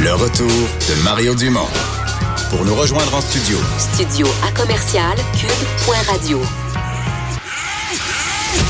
Le 0.00 0.12
retour 0.14 0.46
de 0.46 1.02
Mario 1.02 1.34
Dumont. 1.34 1.66
Pour 2.50 2.64
nous 2.64 2.74
rejoindre 2.74 3.12
en 3.14 3.20
studio, 3.20 3.58
Studio 3.78 4.26
à 4.46 4.52
commercial 4.52 5.16
cube.radio. 5.38 6.40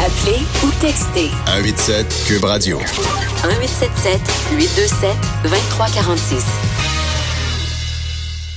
Appelez 0.00 0.41
ou 0.64 0.70
textez 0.80 1.28
187 1.46 2.24
Cube 2.27 2.45
Radio. 2.45 2.78
1877 2.78 4.20
827 4.52 5.16
2346. 5.45 6.45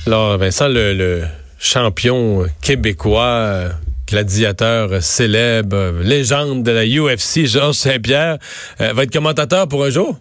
Alors, 0.06 0.38
Vincent, 0.38 0.68
le, 0.68 0.94
le 0.94 1.24
champion 1.58 2.46
québécois, 2.62 3.24
euh, 3.24 3.68
gladiateur 4.08 5.02
célèbre, 5.02 5.76
euh, 5.76 6.02
légende 6.02 6.62
de 6.62 6.70
la 6.72 6.84
UFC, 6.86 7.44
Georges 7.44 7.76
Saint-Pierre, 7.76 8.38
euh, 8.80 8.92
va 8.94 9.02
être 9.02 9.12
commentateur 9.12 9.68
pour 9.68 9.84
un 9.84 9.90
jour? 9.90 10.16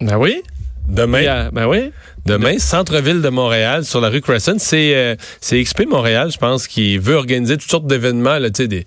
Ben 0.00 0.16
oui. 0.16 0.42
Demain. 0.88 1.20
Yeah, 1.20 1.50
ben 1.52 1.66
oui. 1.66 1.90
Demain, 2.26 2.58
centre-ville 2.58 3.20
de 3.22 3.28
Montréal, 3.28 3.84
sur 3.84 4.00
la 4.00 4.08
rue 4.08 4.20
Crescent. 4.20 4.58
C'est 4.58 4.94
euh, 4.94 5.14
c'est 5.40 5.62
XP 5.62 5.86
Montréal, 5.86 6.30
je 6.32 6.38
pense, 6.38 6.66
qui 6.66 6.98
veut 6.98 7.14
organiser 7.16 7.56
toutes 7.56 7.70
sortes 7.70 7.86
d'événements, 7.86 8.38
là, 8.38 8.50
tu 8.50 8.62
sais, 8.62 8.68
des 8.68 8.86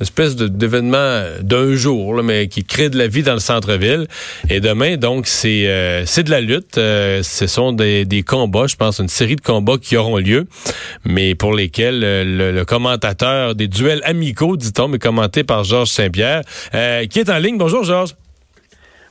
une 0.00 0.04
espèce 0.04 0.34
de- 0.36 0.48
d'événements 0.48 1.22
d'un 1.42 1.74
jour, 1.74 2.14
là, 2.14 2.22
mais 2.22 2.48
qui 2.48 2.64
crée 2.64 2.88
de 2.88 2.96
la 2.98 3.06
vie 3.06 3.22
dans 3.22 3.34
le 3.34 3.40
centre-ville. 3.40 4.06
Et 4.50 4.60
demain, 4.60 4.96
donc, 4.96 5.26
c'est 5.26 5.68
euh, 5.68 6.04
c'est 6.06 6.22
de 6.24 6.30
la 6.30 6.40
lutte. 6.40 6.78
Euh, 6.78 7.22
ce 7.22 7.46
sont 7.46 7.72
des, 7.72 8.04
des 8.06 8.22
combats, 8.22 8.66
je 8.66 8.76
pense, 8.76 8.98
une 8.98 9.08
série 9.08 9.36
de 9.36 9.42
combats 9.42 9.76
qui 9.80 9.96
auront 9.96 10.16
lieu, 10.16 10.46
mais 11.04 11.34
pour 11.34 11.54
lesquels 11.54 12.02
euh, 12.02 12.24
le, 12.24 12.50
le 12.52 12.64
commentateur 12.64 13.54
des 13.54 13.68
duels 13.68 14.00
amicaux, 14.04 14.56
dit-on, 14.56 14.88
mais 14.88 14.98
commenté 14.98 15.44
par 15.44 15.64
Georges 15.64 15.90
Saint-Pierre, 15.90 16.42
euh, 16.74 17.06
qui 17.06 17.20
est 17.20 17.28
en 17.30 17.38
ligne. 17.38 17.58
Bonjour, 17.58 17.84
Georges. 17.84 18.14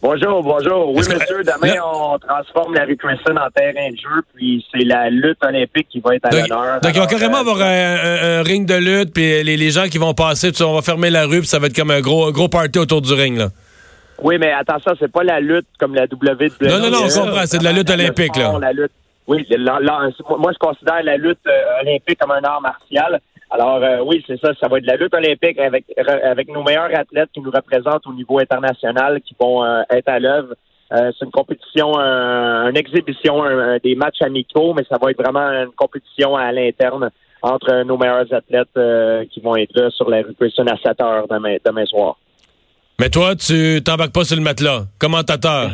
Bonjour, 0.02 0.42
bonjour. 0.42 0.90
Oui, 0.90 0.98
monsieur, 1.08 1.44
demain, 1.44 1.76
on 1.86 2.18
transforme 2.18 2.74
la 2.74 2.86
rue 2.86 2.98
Crescent 2.98 3.36
en 3.38 3.50
terrain 3.52 3.92
de 3.92 3.96
jeu, 3.98 4.24
puis 4.34 4.66
c'est 4.72 4.84
la 4.84 5.12
lutte 5.12 5.38
olympique 5.46 5.88
qui 5.92 6.00
va 6.00 6.16
être 6.16 6.26
à 6.26 6.30
Donc, 6.30 6.48
l'honneur. 6.50 6.82
donc 6.82 6.92
il 6.96 7.00
va 7.00 7.06
carrément 7.06 7.38
euh, 7.38 7.42
avoir 7.42 7.62
un, 7.62 7.66
un- 7.68 8.40
un 8.40 8.44
ring 8.44 8.66
de 8.68 8.74
lutte, 8.76 9.14
puis 9.14 9.44
les, 9.44 9.58
les 9.58 9.70
gens 9.70 9.84
qui 9.88 10.00
vont 10.00 10.16
passer, 10.16 10.52
tu 10.52 10.58
sais, 10.58 10.64
on 10.64 10.74
va 10.74 10.82
fermer 10.82 11.12
la 11.12 11.26
rue, 11.28 11.40
puis 11.40 11.48
ça 11.48 11.60
va 11.60 11.68
être 11.68 11.76
comme 11.76 11.92
un 11.92 12.02
gros, 12.02 12.32
gros 12.32 12.48
party 12.50 12.80
autour 12.80 13.02
du 13.02 13.14
ring. 13.14 13.38
Là. 13.38 13.50
Oui, 14.24 14.38
mais 14.40 14.52
attention, 14.52 14.94
c'est 15.00 15.12
pas 15.12 15.24
la 15.24 15.40
lutte 15.40 15.68
comme 15.80 15.94
la 15.94 16.06
WWE. 16.06 16.50
Non, 16.62 16.80
non, 16.80 16.90
non, 16.90 16.98
on 17.06 17.10
comprend, 17.22 17.42
c'est 17.46 17.60
de 17.60 17.64
la 17.64 17.72
lutte 17.72 17.90
olympique, 17.92 18.36
là. 18.38 18.54
la 18.60 18.74
lutte. 18.74 18.92
Oui, 19.28 19.46
c'est 19.48 19.58
la- 19.58 19.78
la- 19.82 20.10
moi, 20.40 20.52
je 20.52 20.58
considère 20.58 21.04
la 21.04 21.16
lutte 21.18 21.40
euh, 21.46 21.82
olympique 21.84 22.18
comme 22.20 22.32
un 22.32 22.44
art 22.44 22.60
martial. 22.62 23.20
Alors, 23.54 23.84
euh, 23.84 24.00
oui, 24.06 24.24
c'est 24.26 24.40
ça, 24.40 24.54
ça 24.60 24.68
va 24.70 24.78
être 24.78 24.86
la 24.86 24.96
lutte 24.96 25.14
olympique 25.14 25.60
avec, 25.60 25.84
avec 26.24 26.48
nos 26.48 26.64
meilleurs 26.64 26.90
athlètes 26.98 27.30
qui 27.34 27.42
nous 27.42 27.52
représentent 27.52 28.08
au 28.08 28.14
niveau 28.14 28.40
international, 28.40 29.20
qui 29.22 29.36
vont 29.40 29.64
euh, 29.64 29.82
être 29.90 30.08
à 30.08 30.20
l'œuvre. 30.20 30.54
Euh, 30.94 31.12
c'est 31.18 31.26
une 31.26 31.32
compétition, 31.32 31.98
un- 32.00 32.70
une 32.70 32.78
exhibition, 32.78 33.44
un- 33.44 33.78
des 33.80 33.96
matchs 33.96 34.22
amicaux, 34.22 34.74
mais 34.74 34.84
ça 34.90 34.98
va 35.02 35.12
être 35.12 35.22
vraiment 35.22 35.48
une 35.64 35.72
compétition 35.72 36.36
à 36.38 36.52
l'interne 36.54 37.10
entre 37.42 37.84
nos 37.84 37.98
meilleurs 37.98 38.32
athlètes 38.34 38.68
euh, 38.78 39.26
qui 39.32 39.42
vont 39.42 39.56
être 39.58 39.76
là 39.76 39.90
sur 39.90 40.10
la 40.10 40.22
rue 40.22 40.34
Pearson 40.34 40.66
à 40.68 40.78
7 40.78 41.02
heures 41.02 41.28
demain, 41.30 41.58
demain 41.66 41.86
soir. 41.86 42.18
Mais 43.02 43.10
toi, 43.10 43.36
tu 43.36 43.82
t'embarques 43.84 44.14
pas 44.14 44.24
sur 44.24 44.36
le 44.36 44.44
matelas. 44.44 44.84
Commentateur. 45.00 45.72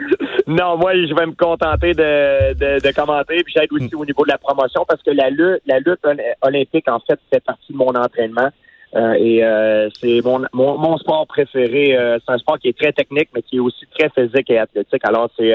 non, 0.46 0.76
moi, 0.76 0.92
je 0.94 1.12
vais 1.12 1.26
me 1.26 1.32
contenter 1.34 1.92
de, 1.92 2.54
de, 2.54 2.80
de 2.80 2.94
commenter, 2.94 3.42
puis 3.42 3.52
j'aide 3.56 3.72
aussi 3.72 3.92
au 3.96 4.04
niveau 4.04 4.22
de 4.24 4.28
la 4.30 4.38
promotion 4.38 4.84
parce 4.88 5.02
que 5.02 5.10
la 5.10 5.28
lutte, 5.28 5.60
la 5.66 5.80
lutte 5.80 5.98
ol- 6.04 6.22
olympique, 6.42 6.86
en 6.86 7.00
fait, 7.00 7.18
fait 7.32 7.42
partie 7.42 7.72
de 7.72 7.76
mon 7.76 7.88
entraînement. 7.96 8.50
Euh, 8.94 9.12
et 9.14 9.42
euh, 9.44 9.88
c'est 10.00 10.20
mon, 10.24 10.44
mon, 10.52 10.78
mon 10.78 10.96
sport 10.98 11.26
préféré. 11.26 11.96
Euh, 11.98 12.18
c'est 12.24 12.32
un 12.32 12.38
sport 12.38 12.60
qui 12.60 12.68
est 12.68 12.78
très 12.78 12.92
technique, 12.92 13.30
mais 13.34 13.42
qui 13.42 13.56
est 13.56 13.60
aussi 13.60 13.84
très 13.98 14.08
physique 14.10 14.48
et 14.48 14.58
athlétique. 14.60 15.02
Alors, 15.04 15.28
c'est 15.36 15.54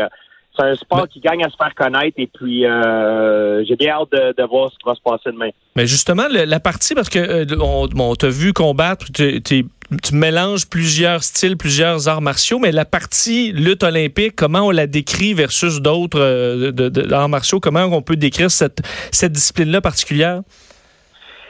c'est 0.56 0.66
un 0.66 0.76
sport 0.76 1.08
qui 1.08 1.20
gagne 1.20 1.44
à 1.44 1.50
se 1.50 1.56
faire 1.56 1.74
connaître 1.74 2.14
et 2.20 2.28
puis 2.32 2.64
euh, 2.68 3.64
j'ai 3.66 3.76
bien 3.76 3.94
hâte 3.96 4.12
de, 4.12 4.36
de 4.40 4.48
voir 4.48 4.70
ce 4.72 4.78
qui 4.78 4.84
va 4.86 4.94
se 4.94 5.02
passer 5.02 5.32
demain. 5.32 5.50
Mais 5.76 5.88
justement, 5.88 6.28
le- 6.30 6.44
la 6.46 6.60
partie, 6.60 6.94
parce 6.94 7.10
que 7.10 7.18
euh, 7.18 7.46
on, 7.60 7.88
bon, 7.88 8.12
on 8.12 8.16
t'a 8.16 8.28
vu 8.30 8.54
combattre, 8.54 9.08
tu, 9.12 9.42
tu- 9.42 9.66
tu 10.02 10.16
mélanges 10.16 10.70
plusieurs 10.70 11.24
styles, 11.24 11.58
plusieurs 11.58 12.08
arts 12.08 12.22
martiaux, 12.22 12.60
mais 12.60 12.72
la 12.72 12.86
partie 12.86 13.52
lutte 13.52 13.84
olympique, 13.84 14.36
comment 14.36 14.68
on 14.68 14.72
la 14.72 14.88
décrit 14.88 15.34
versus 15.34 15.82
d'autres 15.82 16.20
euh, 16.20 16.72
arts 17.12 17.30
martiaux? 17.30 17.60
Comment 17.60 17.86
on 17.86 18.02
peut 18.02 18.16
décrire 18.16 18.52
cette, 18.52 18.82
discipline-là 19.12 19.82
particulière? 19.82 20.42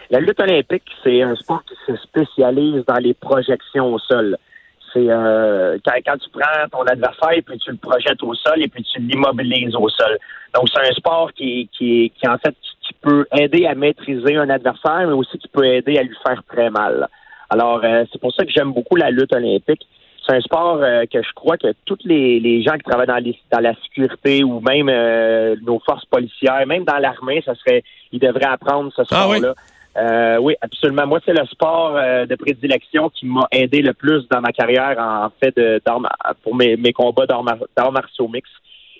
La 0.09 0.19
lutte 0.19 0.39
olympique, 0.39 0.83
c'est 1.03 1.21
un 1.21 1.35
sport 1.35 1.63
qui 1.65 1.75
se 1.87 1.97
spécialise 2.03 2.83
dans 2.87 2.99
les 2.99 3.13
projections 3.13 3.93
au 3.93 3.99
sol. 3.99 4.37
C'est 4.93 5.09
euh, 5.09 5.77
quand, 5.83 6.17
tu 6.17 6.29
prends 6.29 6.69
ton 6.71 6.83
adversaire 6.83 7.41
puis 7.45 7.57
tu 7.57 7.71
le 7.71 7.77
projettes 7.77 8.21
au 8.21 8.35
sol 8.35 8.61
et 8.61 8.67
puis 8.67 8.83
tu 8.83 8.99
l'immobilises 8.99 9.75
au 9.75 9.89
sol. 9.89 10.19
Donc 10.53 10.69
c'est 10.71 10.87
un 10.87 10.93
sport 10.93 11.31
qui, 11.33 11.67
qui 11.77 12.11
peut 13.01 13.25
aider 13.31 13.65
à 13.65 13.75
maîtriser 13.75 14.35
un 14.35 14.49
adversaire, 14.49 15.07
mais 15.07 15.13
aussi 15.13 15.37
qui 15.37 15.47
peut 15.47 15.65
aider 15.65 15.97
à 15.97 16.03
lui 16.03 16.15
faire 16.25 16.41
très 16.47 16.69
mal. 16.69 17.07
Alors 17.53 17.81
euh, 17.83 18.03
c'est 18.11 18.19
pour 18.19 18.33
ça 18.33 18.43
que 18.45 18.51
j'aime 18.51 18.73
beaucoup 18.73 18.95
la 18.95 19.11
lutte 19.11 19.33
olympique. 19.33 19.85
C'est 20.25 20.35
un 20.35 20.41
sport 20.41 20.79
euh, 20.81 21.03
que 21.11 21.21
je 21.21 21.33
crois 21.35 21.57
que 21.57 21.73
tous 21.85 21.97
les, 22.05 22.39
les 22.39 22.63
gens 22.63 22.73
qui 22.79 22.83
travaillent 22.83 23.07
dans, 23.07 23.17
les, 23.17 23.37
dans 23.51 23.59
la 23.59 23.73
sécurité 23.83 24.43
ou 24.43 24.61
même 24.61 24.87
euh, 24.89 25.55
nos 25.69 25.79
forces 25.79 26.05
policières, 26.05 26.65
même 26.65 26.85
dans 26.85 26.97
l'armée, 26.97 27.43
ça 27.45 27.53
serait, 27.55 27.83
ils 28.13 28.19
devraient 28.19 28.45
apprendre 28.57 28.89
ce 28.95 29.01
Ah 29.11 29.27
oui? 29.27 29.39
sport-là. 29.39 29.53
Euh, 29.95 30.37
oui, 30.37 30.55
absolument. 30.61 31.05
Moi, 31.05 31.19
c'est 31.25 31.33
le 31.33 31.45
sport 31.45 31.91
euh, 31.95 32.25
de 32.25 32.35
prédilection 32.35 33.09
qui 33.09 33.25
m'a 33.27 33.45
aidé 33.51 33.81
le 33.81 33.93
plus 33.93 34.27
dans 34.29 34.41
ma 34.41 34.51
carrière 34.51 34.95
en 34.97 35.29
fait 35.39 35.55
de 35.55 35.81
pour 36.41 36.55
mes, 36.55 36.77
mes 36.77 36.93
combats 36.93 37.27
d'arts 37.27 37.91
martiaux 37.91 38.27
mix. 38.27 38.49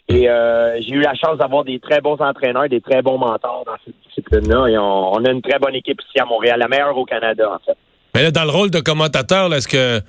Et 0.09 0.29
euh, 0.29 0.79
j'ai 0.81 0.95
eu 0.95 1.01
la 1.01 1.15
chance 1.15 1.37
d'avoir 1.37 1.63
des 1.63 1.79
très 1.79 2.01
bons 2.01 2.19
entraîneurs, 2.19 2.67
des 2.67 2.81
très 2.81 3.01
bons 3.01 3.17
mentors 3.17 3.63
dans 3.65 3.77
cette 3.85 3.95
discipline-là. 4.07 4.67
Et 4.67 4.77
on, 4.77 5.13
on 5.13 5.23
a 5.25 5.31
une 5.31 5.41
très 5.41 5.57
bonne 5.57 5.75
équipe 5.75 6.01
ici 6.01 6.19
à 6.19 6.25
Montréal, 6.25 6.59
la 6.59 6.67
meilleure 6.67 6.97
au 6.97 7.05
Canada, 7.05 7.49
en 7.55 7.59
fait. 7.65 7.77
Mais 8.15 8.21
là, 8.21 8.31
dans 8.31 8.43
le 8.43 8.51
rôle 8.51 8.69
de 8.69 8.79
commentateur, 8.79 9.53
est-ce 9.53 9.67
que 9.67 10.01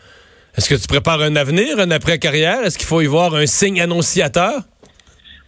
est-ce 0.56 0.68
que 0.68 0.80
tu 0.80 0.86
prépares 0.86 1.20
un 1.20 1.34
avenir, 1.36 1.78
un 1.78 1.90
après-carrière? 1.90 2.62
Est-ce 2.64 2.78
qu'il 2.78 2.86
faut 2.86 3.00
y 3.00 3.06
voir 3.06 3.34
un 3.34 3.46
signe 3.46 3.80
annonciateur? 3.80 4.60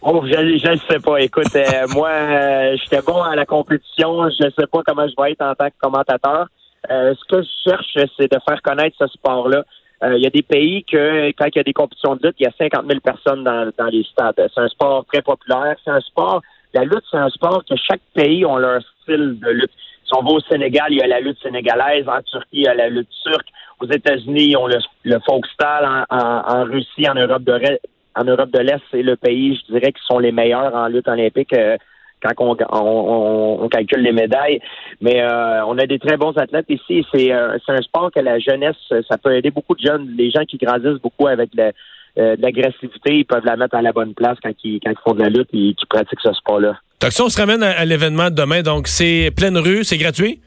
Oh, 0.01 0.23
je 0.25 0.71
ne 0.71 0.77
sais 0.89 0.99
pas. 0.99 1.21
Écoute, 1.21 1.55
euh, 1.55 1.87
moi, 1.93 2.09
euh, 2.09 2.75
j'étais 2.81 3.01
bon 3.01 3.21
à 3.21 3.35
la 3.35 3.45
compétition. 3.45 4.29
Je 4.29 4.45
ne 4.45 4.51
sais 4.51 4.67
pas 4.67 4.81
comment 4.85 5.07
je 5.07 5.13
vais 5.21 5.31
être 5.31 5.41
en 5.41 5.55
tant 5.55 5.67
que 5.67 5.75
commentateur. 5.79 6.47
Euh, 6.89 7.13
ce 7.13 7.35
que 7.35 7.41
je 7.41 7.69
cherche, 7.69 8.09
c'est 8.17 8.31
de 8.31 8.39
faire 8.47 8.61
connaître 8.61 8.95
ce 8.99 9.07
sport-là. 9.07 9.63
Il 10.03 10.21
y 10.21 10.27
a 10.27 10.29
des 10.29 10.43
pays 10.43 10.83
que, 10.83 11.29
quand 11.31 11.47
il 11.47 11.57
y 11.57 11.59
a 11.59 11.63
des 11.63 11.73
compétitions 11.73 12.15
de 12.15 12.27
lutte, 12.27 12.35
il 12.39 12.43
y 12.43 12.47
a 12.47 12.51
50 12.57 12.85
000 12.87 12.99
personnes 12.99 13.43
dans, 13.43 13.71
dans 13.77 13.87
les 13.87 14.03
stades. 14.03 14.35
C'est 14.37 14.61
un 14.61 14.67
sport 14.67 15.05
très 15.11 15.23
populaire. 15.23 15.75
C'est 15.83 15.89
un 15.89 16.01
sport, 16.01 16.41
la 16.73 16.83
lutte, 16.83 17.03
c'est 17.09 17.17
un 17.17 17.29
sport 17.29 17.63
que 17.67 17.75
chaque 17.75 18.01
pays 18.13 18.45
ont 18.45 18.57
leur 18.57 18.81
style 19.01 19.39
de 19.39 19.49
lutte. 19.49 19.71
Si 20.07 20.13
on 20.17 20.23
va 20.23 20.31
au 20.31 20.39
Sénégal, 20.39 20.87
il 20.91 20.97
y 20.99 21.01
a 21.01 21.07
la 21.07 21.19
lutte 21.19 21.39
sénégalaise. 21.41 22.07
En 22.07 22.21
Turquie, 22.21 22.47
il 22.53 22.63
y 22.63 22.67
a 22.67 22.73
la 22.73 22.87
lutte 22.89 23.09
turque. 23.23 23.47
Aux 23.81 23.87
États-Unis, 23.87 24.45
ils 24.51 24.57
ont 24.57 24.67
le, 24.67 24.77
le 25.03 25.19
folk 25.27 25.45
style. 25.47 25.85
En, 25.85 26.03
en- 26.17 26.41
en 26.47 26.63
Russie, 26.63 27.07
en 27.09 27.15
Europe 27.15 27.43
de 27.43 27.79
en 28.15 28.23
Europe 28.23 28.49
de 28.49 28.59
l'Est, 28.59 28.81
c'est 28.89 29.03
le 29.03 29.15
pays, 29.15 29.55
je 29.67 29.73
dirais, 29.73 29.91
qui 29.91 30.01
sont 30.05 30.17
les 30.17 30.31
meilleurs 30.31 30.73
en 30.73 30.87
lutte 30.87 31.07
olympique 31.07 31.53
euh, 31.53 31.77
quand 32.23 32.31
on, 32.39 32.57
on- 32.71 33.63
on- 33.63 33.67
calcule 33.69 34.01
les 34.01 34.11
médailles. 34.13 34.59
Mais 35.01 35.21
euh, 35.21 35.63
on 35.65 35.77
a 35.77 35.85
des 35.85 35.99
très 35.99 36.17
bons 36.17 36.35
athlètes 36.37 36.65
ici. 36.69 37.05
C'est 37.13 37.31
euh, 37.31 37.57
un 37.67 37.81
sport 37.81 38.09
que 38.11 38.19
la 38.21 38.39
jeunesse, 38.39 38.75
ça 39.07 39.17
peut 39.19 39.35
aider 39.35 39.51
beaucoup 39.51 39.75
de 39.75 39.81
jeunes. 39.85 40.15
Les 40.17 40.31
gens 40.31 40.45
qui 40.45 40.57
grandissent 40.57 41.01
beaucoup 41.01 41.27
avec 41.27 41.49
le- 41.53 41.73
euh, 42.17 42.35
de 42.35 42.41
l'agressivité, 42.41 43.13
ils 43.17 43.25
peuvent 43.25 43.45
la 43.45 43.55
mettre 43.57 43.75
à 43.75 43.83
la 43.83 43.91
bonne 43.91 44.15
place 44.15 44.37
quand 44.41 44.53
ils, 44.63 44.79
quand 44.79 44.89
ils 44.89 44.97
font 45.03 45.13
de 45.13 45.21
la 45.21 45.29
lutte 45.29 45.49
et 45.53 45.75
qu'ils 45.75 45.87
pratiquent 45.87 46.21
ce 46.23 46.33
sport-là. 46.33 46.79
Donc, 47.01 47.11
si 47.11 47.21
on 47.21 47.29
se 47.29 47.39
ramène 47.39 47.61
à, 47.63 47.85
l'événement 47.85 48.29
de 48.29 48.35
demain, 48.35 48.63
donc 48.63 48.87
c'est 48.87 49.31
pleine 49.35 49.57
rue, 49.57 49.83
c'est 49.83 49.97
gratuit? 49.97 50.41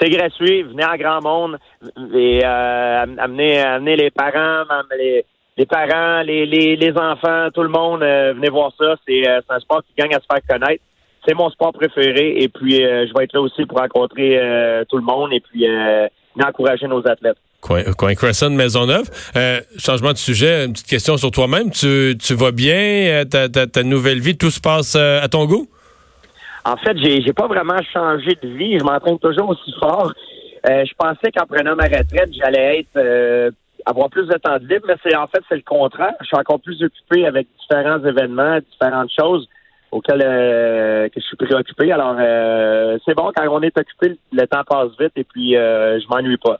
C'est 0.00 0.10
gratuit, 0.10 0.62
venez 0.62 0.84
en 0.84 0.96
grand 0.96 1.22
monde 1.22 1.58
et 2.14 2.44
euh, 2.44 3.02
am- 3.02 3.18
amenez, 3.18 3.58
amenez 3.60 3.96
les 3.96 4.10
parents, 4.10 4.64
les, 4.96 5.24
les 5.56 5.66
parents, 5.66 6.22
les, 6.22 6.44
les, 6.46 6.76
les 6.76 6.92
enfants, 6.98 7.48
tout 7.52 7.62
le 7.62 7.68
monde, 7.68 8.02
euh, 8.02 8.34
venez 8.34 8.50
voir 8.50 8.72
ça. 8.78 8.94
C'est 9.06 9.26
euh, 9.26 9.40
un 9.48 9.58
sport 9.60 9.82
qui 9.82 9.94
gagne 10.00 10.14
à 10.14 10.20
se 10.20 10.26
faire 10.30 10.42
connaître. 10.48 10.82
C'est 11.26 11.34
mon 11.34 11.50
sport 11.50 11.72
préféré 11.72 12.36
et 12.42 12.48
puis 12.48 12.84
euh, 12.84 13.06
je 13.08 13.12
vais 13.16 13.24
être 13.24 13.32
là 13.32 13.40
aussi 13.40 13.64
pour 13.66 13.78
rencontrer 13.78 14.38
euh, 14.38 14.84
tout 14.88 14.98
le 14.98 15.02
monde 15.02 15.32
et 15.32 15.40
puis 15.40 15.66
encourager 16.44 16.86
nos 16.86 17.04
athlètes. 17.08 17.38
Coin, 17.60 17.82
coin 17.96 18.14
Crescent, 18.14 18.50
Maisonneuve. 18.50 19.08
Euh, 19.36 19.60
changement 19.78 20.12
de 20.12 20.18
sujet, 20.18 20.64
une 20.64 20.72
petite 20.72 20.86
question 20.86 21.16
sur 21.16 21.30
toi-même. 21.30 21.70
Tu, 21.70 22.16
tu 22.20 22.34
vas 22.34 22.52
bien? 22.52 22.74
Euh, 22.76 23.24
ta, 23.24 23.48
ta, 23.48 23.82
nouvelle 23.82 24.20
vie, 24.20 24.36
tout 24.36 24.50
se 24.50 24.60
passe 24.60 24.94
euh, 24.96 25.22
à 25.22 25.28
ton 25.28 25.46
goût? 25.46 25.68
En 26.64 26.76
fait, 26.76 26.96
j'ai 26.98 27.22
j'ai 27.22 27.32
pas 27.32 27.46
vraiment 27.46 27.80
changé 27.92 28.36
de 28.42 28.48
vie. 28.48 28.78
Je 28.78 28.84
m'entraîne 28.84 29.18
toujours 29.18 29.48
aussi 29.48 29.72
fort. 29.78 30.12
Je 30.64 30.92
pensais 30.98 31.30
qu'en 31.30 31.46
prenant 31.46 31.76
ma 31.76 31.84
retraite, 31.84 32.30
j'allais 32.36 32.80
être 32.80 33.52
avoir 33.84 34.10
plus 34.10 34.26
de 34.26 34.34
temps 34.34 34.58
de 34.58 34.66
libre, 34.66 34.86
mais 34.88 34.96
c'est 35.04 35.14
en 35.14 35.28
fait 35.28 35.38
c'est 35.48 35.54
le 35.54 35.62
contraire. 35.62 36.14
Je 36.22 36.26
suis 36.26 36.36
encore 36.36 36.58
plus 36.58 36.82
occupé 36.82 37.24
avec 37.24 37.46
différents 37.60 38.04
événements, 38.04 38.58
différentes 38.58 39.12
choses 39.16 39.48
auxquelles 39.92 40.18
que 40.18 41.20
je 41.20 41.24
suis 41.24 41.36
préoccupé. 41.36 41.92
Alors 41.92 42.16
c'est 43.06 43.14
bon 43.14 43.30
quand 43.32 43.48
on 43.48 43.62
est 43.62 43.78
occupé, 43.78 44.18
le 44.32 44.46
temps 44.46 44.64
passe 44.68 44.90
vite 44.98 45.12
et 45.14 45.22
puis 45.22 45.56
euh, 45.56 46.00
je 46.00 46.08
m'ennuie 46.08 46.36
pas. 46.36 46.58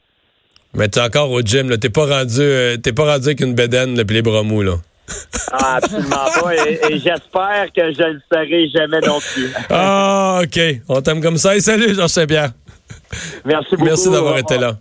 Mais 0.76 0.88
t'es 0.88 1.00
encore 1.00 1.31
au 1.31 1.40
gym, 1.40 1.70
là. 1.70 1.78
T'es 1.78 1.88
pas 1.90 2.06
rendu, 2.06 2.40
euh, 2.40 2.76
t'es 2.76 2.93
pas 2.93 3.05
rendu 3.05 3.26
avec 3.26 3.40
une 3.40 3.55
bédaine, 3.55 3.96
là, 3.96 4.05
puis 4.05 4.14
les 4.17 4.23
bras 4.23 4.43
mous, 4.43 4.62
là. 4.62 4.75
Ah, 5.52 5.76
absolument 5.76 6.26
pas. 6.43 6.55
Et, 6.55 6.81
et 6.90 6.99
j'espère 6.99 7.69
que 7.75 7.93
je 7.93 8.02
le 8.02 8.20
serai 8.31 8.69
jamais 8.69 9.00
non 9.06 9.19
plus. 9.20 9.52
Ah, 9.70 10.40
OK. 10.43 10.61
On 10.88 11.00
t'aime 11.00 11.23
comme 11.23 11.38
ça. 11.38 11.56
Et 11.56 11.61
salut, 11.61 11.94
Georges 11.94 12.11
Saint-Pierre. 12.11 12.50
Merci 13.44 13.70
beaucoup. 13.70 13.84
Merci 13.84 14.11
d'avoir 14.11 14.37
été 14.38 14.58
là. 14.58 14.76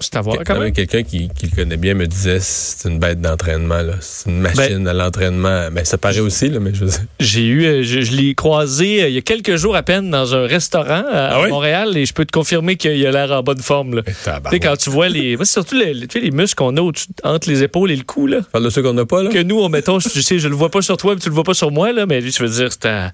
C'est 0.00 0.14
à 0.16 0.20
voir 0.20 0.36
quand 0.46 0.60
même. 0.60 0.72
Quelqu'un 0.72 1.02
qui, 1.02 1.28
qui 1.28 1.46
le 1.46 1.56
connaît 1.56 1.76
bien 1.76 1.94
me 1.94 2.06
disait 2.06 2.38
c'est 2.40 2.88
une 2.88 3.00
bête 3.00 3.20
d'entraînement. 3.20 3.80
C'est 4.00 4.30
une 4.30 4.38
machine 4.40 4.86
à 4.86 4.92
l'entraînement. 4.92 5.68
Mais 5.72 5.84
ça 5.84 5.98
paraît 5.98 6.20
aussi, 6.20 6.48
là, 6.50 6.60
mais 6.60 6.72
je 6.72 6.84
veux 6.84 6.90
dire. 6.90 7.00
J'ai 7.18 7.44
eu, 7.46 7.64
euh, 7.66 7.82
je, 7.82 8.02
je 8.02 8.12
l'ai 8.12 8.34
croisé 8.36 9.02
euh, 9.02 9.08
il 9.08 9.14
y 9.14 9.18
a 9.18 9.22
quelques 9.22 9.56
jours 9.56 9.74
à 9.74 9.82
peine 9.82 10.08
dans 10.10 10.36
un 10.36 10.46
restaurant 10.46 11.02
à, 11.10 11.30
Ah 11.32 11.40
oui? 11.42 11.50
Montréal 11.50 11.96
et 11.96 12.06
je 12.06 12.12
peux 12.14 12.24
te 12.24 12.30
confirmer 12.30 12.76
qu'il 12.76 13.04
a 13.06 13.10
l'air 13.10 13.32
en 13.32 13.42
bonne 13.42 13.60
forme. 13.60 13.96
Là. 13.96 14.02
Tu 14.04 14.12
sais, 14.50 14.60
quand 14.60 14.76
tu 14.76 14.88
vois 14.90 15.08
les, 15.08 15.36
surtout 15.44 15.74
les, 15.74 15.92
les- 15.92 16.06
tu 16.06 16.20
sais, 16.20 16.24
les 16.24 16.30
muscles 16.30 16.54
qu'on 16.56 16.76
a 16.76 16.80
entre 17.24 17.48
les 17.48 17.64
épaules 17.64 17.90
et 17.90 17.96
le 17.96 18.04
cou 18.04 18.28
là. 18.28 18.38
Parle 18.52 18.64
de 18.64 18.70
ceux 18.70 18.82
qu'on 18.84 18.92
n'a 18.94 19.04
pas, 19.04 19.24
là. 19.24 19.30
Que 19.30 19.42
nous, 19.42 19.58
on 19.60 19.68
mettons, 19.68 19.98
tu 19.98 20.22
sais, 20.22 20.38
je 20.38 20.46
le 20.46 20.54
vois 20.54 20.70
pas 20.70 20.80
sur 20.80 20.96
toi, 20.96 21.14
puis 21.14 21.22
tu 21.24 21.28
le 21.28 21.34
vois 21.34 21.44
pas 21.44 21.54
sur 21.54 21.72
moi 21.72 21.92
là, 21.92 22.06
mais 22.06 22.20
lui, 22.20 22.30
tu 22.30 22.40
veux 22.44 22.48
dire, 22.48 22.68
c'est 22.70 22.86
un- 22.86 23.10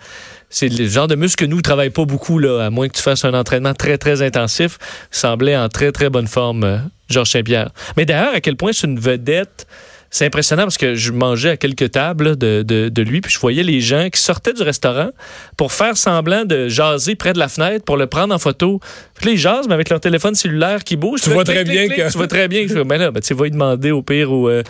c'est 0.57 0.69
le 0.69 0.87
genre 0.87 1.09
de 1.09 1.17
muscle 1.17 1.45
que 1.45 1.51
nous, 1.51 1.57
ne 1.57 1.63
travaillons 1.63 1.91
pas 1.91 2.05
beaucoup, 2.05 2.39
là, 2.39 2.61
à 2.67 2.71
moins 2.71 2.87
que 2.89 2.97
tu 2.97 3.03
fasses 3.03 3.25
un 3.25 3.35
entraînement 3.35 3.75
très, 3.75 3.99
très 3.99 4.23
intensif. 4.23 4.79
Il 5.13 5.17
semblait 5.19 5.57
en 5.57 5.69
très, 5.69 5.91
très 5.91 6.11
bonne 6.11 6.29
forme, 6.29 6.63
euh, 6.63 6.79
Georges 7.11 7.31
Saint-Pierre. 7.31 7.71
Mais 7.97 8.05
d'ailleurs, 8.07 8.35
à 8.35 8.41
quel 8.41 8.55
point 8.57 8.71
c'est 8.73 8.87
une 8.87 9.01
vedette. 9.01 9.67
C'est 10.11 10.27
impressionnant 10.27 10.63
parce 10.63 10.79
que 10.79 10.95
je 10.95 11.11
mangeais 11.11 11.51
à 11.51 11.57
quelques 11.57 11.91
tables 11.91 12.37
de, 12.37 12.63
de, 12.63 12.89
de 12.89 13.03
lui, 13.03 13.21
puis 13.21 13.33
je 13.33 13.39
voyais 13.41 13.65
les 13.65 13.81
gens 13.81 14.11
qui 14.11 14.21
sortaient 14.21 14.53
du 14.53 14.63
restaurant 14.63 15.11
pour 15.57 15.73
faire 15.73 15.97
semblant 15.97 16.45
de 16.45 16.69
jaser 16.69 17.17
près 17.17 17.33
de 17.33 17.41
la 17.41 17.49
fenêtre 17.49 17.85
pour 17.85 17.97
le 17.97 18.07
prendre 18.07 18.33
en 18.33 18.39
photo. 18.39 18.79
Puis 19.17 19.27
là, 19.27 19.33
ils 19.33 19.39
jasent, 19.39 19.67
mais 19.67 19.75
avec 19.75 19.89
leur 19.89 19.99
téléphone 19.99 20.37
cellulaire 20.37 20.85
qui 20.85 20.95
bouge. 20.95 21.21
Tu 21.23 21.31
vois 21.31 21.43
très 21.43 21.65
bien 21.65 21.89
que- 21.89 22.13
Tu 22.13 22.17
vois 22.17 22.29
très 22.29 22.47
bien. 22.47 22.63
Je 22.69 22.75
fais, 22.75 22.85
ben 22.85 22.97
là, 22.99 23.11
ben, 23.11 23.19
tu 23.19 23.27
sais, 23.27 23.35
va 23.35 23.49
y 23.49 23.51
demander 23.51 23.91
au 23.91 24.03
pire 24.03 24.31
ou... 24.31 24.49
euh, 24.49 24.63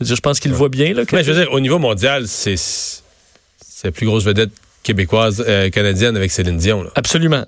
je 0.00 0.14
pense 0.16 0.40
qu'il 0.40 0.50
le 0.50 0.56
voit 0.56 0.68
bien. 0.68 0.92
Là, 0.94 1.02
Mais 1.12 1.22
je 1.22 1.30
veux 1.30 1.38
dire, 1.44 1.52
au 1.52 1.60
niveau 1.60 1.78
mondial, 1.78 2.24
c'est 2.26 2.56
c'est 2.56 3.84
la 3.84 3.92
plus 3.92 4.04
grosse 4.06 4.24
vedette 4.24 4.50
québécoise, 4.92 5.44
euh, 5.46 5.68
canadienne 5.68 6.16
avec 6.16 6.30
Céline 6.30 6.56
Dion, 6.56 6.82
là. 6.82 6.90
Absolument. 6.94 7.44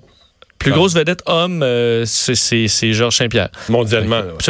Plus 0.59 0.71
Ah. 0.71 0.75
grosse 0.75 0.93
vedette 0.93 1.23
homme, 1.25 1.63
euh, 1.63 2.03
c'est- 2.05 2.93
Georges 2.93 3.17
Saint-Pierre. 3.17 3.49
Mondialement, 3.67 4.19
là, 4.19 4.25
ouais. 4.25 4.31
Absolument. 4.31 4.39